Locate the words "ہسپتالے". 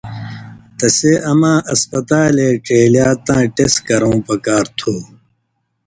1.71-2.49